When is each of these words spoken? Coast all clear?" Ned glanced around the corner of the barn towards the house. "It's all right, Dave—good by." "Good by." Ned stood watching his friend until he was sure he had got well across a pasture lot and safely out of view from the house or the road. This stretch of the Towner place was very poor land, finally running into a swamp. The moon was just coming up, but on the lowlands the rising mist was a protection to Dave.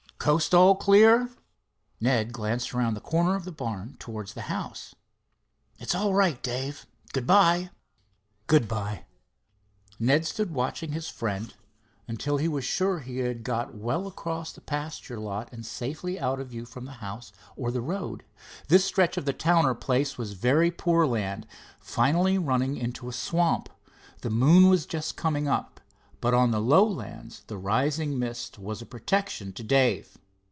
Coast 0.23 0.53
all 0.53 0.75
clear?" 0.75 1.29
Ned 1.99 2.31
glanced 2.31 2.75
around 2.75 2.93
the 2.93 3.01
corner 3.01 3.33
of 3.35 3.43
the 3.43 3.51
barn 3.51 3.95
towards 3.97 4.35
the 4.35 4.43
house. 4.53 4.93
"It's 5.79 5.95
all 5.95 6.13
right, 6.13 6.39
Dave—good 6.43 7.25
by." 7.25 7.71
"Good 8.45 8.67
by." 8.67 9.05
Ned 9.97 10.27
stood 10.27 10.51
watching 10.53 10.91
his 10.91 11.09
friend 11.09 11.55
until 12.07 12.37
he 12.37 12.47
was 12.47 12.63
sure 12.63 12.99
he 12.99 13.17
had 13.17 13.43
got 13.43 13.73
well 13.73 14.05
across 14.05 14.55
a 14.55 14.61
pasture 14.61 15.17
lot 15.19 15.51
and 15.51 15.65
safely 15.65 16.19
out 16.19 16.39
of 16.39 16.49
view 16.49 16.65
from 16.65 16.85
the 16.85 16.91
house 17.01 17.31
or 17.55 17.71
the 17.71 17.81
road. 17.81 18.23
This 18.67 18.85
stretch 18.85 19.17
of 19.17 19.25
the 19.25 19.33
Towner 19.33 19.73
place 19.73 20.19
was 20.19 20.33
very 20.33 20.69
poor 20.69 21.07
land, 21.07 21.47
finally 21.79 22.37
running 22.37 22.77
into 22.77 23.09
a 23.09 23.11
swamp. 23.11 23.69
The 24.21 24.29
moon 24.29 24.69
was 24.69 24.85
just 24.85 25.17
coming 25.17 25.47
up, 25.47 25.79
but 26.19 26.35
on 26.35 26.51
the 26.51 26.61
lowlands 26.61 27.41
the 27.47 27.57
rising 27.57 28.19
mist 28.19 28.59
was 28.59 28.79
a 28.79 28.85
protection 28.85 29.51
to 29.51 29.63
Dave. 29.63 30.19